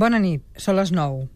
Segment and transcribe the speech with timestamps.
[0.00, 1.26] Bona nit, són les 9.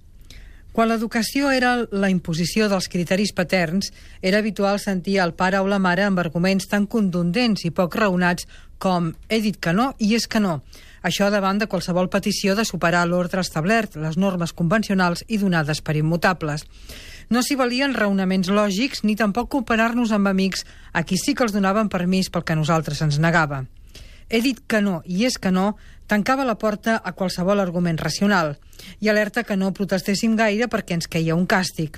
[0.73, 3.91] Quan l'educació era la imposició dels criteris paterns,
[4.23, 8.49] era habitual sentir el pare o la mare amb arguments tan contundents i poc raonats
[8.81, 10.63] com he dit que no i és que no.
[11.05, 15.99] Això davant de qualsevol petició de superar l'ordre establert, les normes convencionals i donades per
[16.01, 16.65] immutables.
[17.29, 21.53] No s'hi valien raonaments lògics ni tampoc comparar-nos amb amics a qui sí que els
[21.53, 23.67] donaven permís pel que nosaltres ens negava.
[24.29, 25.75] He dit que no, i és que no,
[26.07, 28.57] tancava la porta a qualsevol argument racional
[29.01, 31.97] i alerta que no protestéssim gaire perquè ens queia un càstig.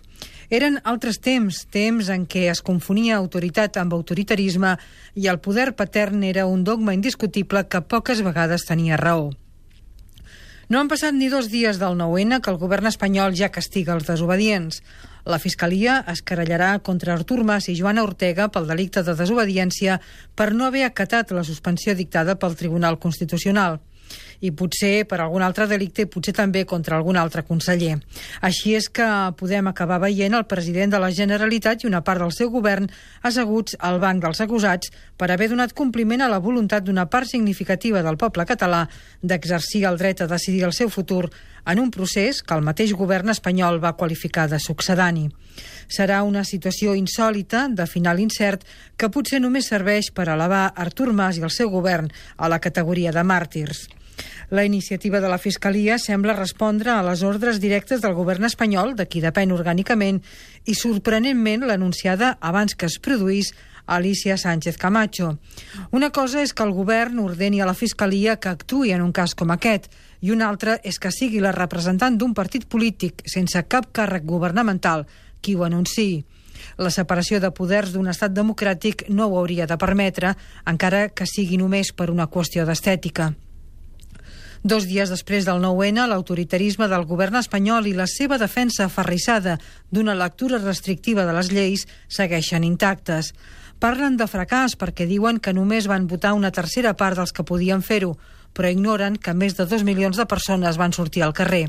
[0.50, 4.76] Eren altres temps, temps en què es confonia autoritat amb autoritarisme
[5.14, 9.32] i el poder patern era un dogma indiscutible que poques vegades tenia raó.
[10.68, 14.08] No han passat ni dos dies del 9-N que el govern espanyol ja castiga els
[14.08, 14.80] desobedients.
[15.22, 20.00] La Fiscalia es querellarà contra Artur Mas i Joana Ortega pel delicte de desobediència
[20.34, 23.78] per no haver acatat la suspensió dictada pel Tribunal Constitucional
[24.40, 27.96] i potser per algun altre delicte i potser també contra algun altre conseller.
[28.40, 29.06] Així és que
[29.38, 32.90] podem acabar veient el president de la Generalitat i una part del seu govern
[33.22, 38.02] asseguts al banc dels acusats per haver donat compliment a la voluntat d'una part significativa
[38.02, 38.86] del poble català
[39.22, 41.30] d'exercir el dret a decidir el seu futur
[41.66, 45.26] en un procés que el mateix govern espanyol va qualificar de succedani.
[45.88, 48.64] Serà una situació insòlita, de final incert,
[48.96, 53.12] que potser només serveix per elevar Artur Mas i el seu govern a la categoria
[53.12, 53.86] de màrtirs.
[54.50, 59.06] La iniciativa de la Fiscalia sembla respondre a les ordres directes del govern espanyol, de
[59.10, 60.22] qui depèn orgànicament,
[60.64, 63.52] i sorprenentment l'anunciada abans que es produís
[63.86, 65.38] Alicia Sánchez Camacho.
[65.90, 69.34] Una cosa és que el govern ordeni a la Fiscalia que actui en un cas
[69.34, 69.88] com aquest,
[70.20, 75.06] i una altra és que sigui la representant d'un partit polític sense cap càrrec governamental
[75.40, 76.24] qui ho anunciï.
[76.78, 80.34] La separació de poders d'un estat democràtic no ho hauria de permetre,
[80.66, 83.34] encara que sigui només per una qüestió d'estètica.
[84.66, 89.52] Dos dies després del 9-N, l'autoritarisme del govern espanyol i la seva defensa aferrissada
[89.94, 93.28] d'una lectura restrictiva de les lleis segueixen intactes.
[93.78, 97.84] Parlen de fracàs perquè diuen que només van votar una tercera part dels que podien
[97.86, 98.16] fer-ho,
[98.56, 101.68] però ignoren que més de dos milions de persones van sortir al carrer.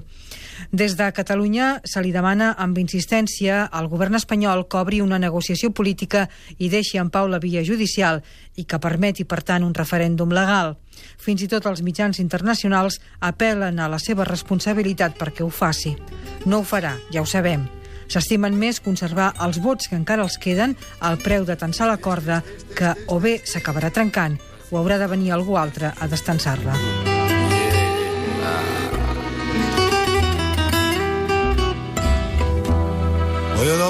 [0.71, 5.69] Des de Catalunya se li demana amb insistència al govern espanyol que obri una negociació
[5.75, 6.25] política
[6.57, 8.23] i deixi en pau la via judicial
[8.55, 10.77] i que permeti, per tant, un referèndum legal.
[11.21, 15.93] Fins i tot els mitjans internacionals apel·len a la seva responsabilitat perquè ho faci.
[16.45, 17.67] No ho farà, ja ho sabem.
[18.07, 22.41] S'estimen més conservar els vots que encara els queden al preu de tensar la corda
[22.73, 24.39] que o bé s'acabarà trencant
[24.71, 26.75] o haurà de venir algú altre a destensar-la.
[33.57, 33.89] Oye la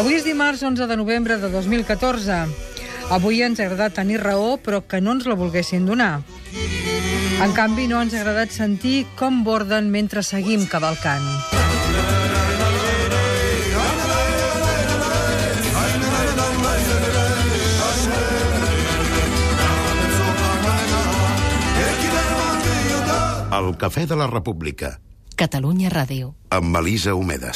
[0.00, 2.36] Avui és dimarts 11 de novembre de 2014.
[3.12, 6.22] Avui ens ha agradat tenir raó, però que no ens la volguessin donar.
[7.44, 11.28] En canvi, no ens ha agradat sentir com borden mentre seguim cavalcant.
[23.60, 24.94] El Cafè de la República.
[25.36, 26.32] Catalunya Ràdio.
[26.56, 27.48] Amb Melisa Homedes.